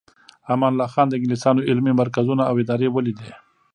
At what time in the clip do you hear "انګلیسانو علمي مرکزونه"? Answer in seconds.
1.17-2.43